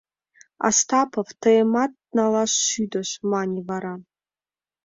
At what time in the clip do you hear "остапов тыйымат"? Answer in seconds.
0.67-1.91